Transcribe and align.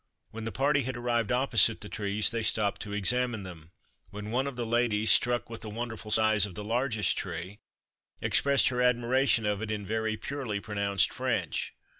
When 0.31 0.45
the 0.45 0.51
party 0.51 0.81
had 0.81 0.97
arrived 0.97 1.31
opposite 1.31 1.81
the 1.81 1.87
trees 1.87 2.31
they 2.31 2.41
stopped 2.41 2.81
to 2.81 2.91
examine 2.91 3.43
them, 3.43 3.69
when 4.09 4.31
one 4.31 4.47
of 4.47 4.55
the 4.55 4.65
ladies, 4.65 5.11
struck 5.11 5.47
with 5.47 5.61
the 5.61 5.69
wonderful 5.69 6.09
size 6.09 6.47
of 6.47 6.55
the 6.55 6.63
largest 6.63 7.15
tree, 7.15 7.59
expressed 8.19 8.69
her 8.69 8.81
admiration 8.81 9.45
of 9.45 9.61
it 9.61 9.69
in 9.69 9.85
very 9.85 10.17
purely 10.17 10.59
pronounced 10.59 11.13
French. 11.13 11.75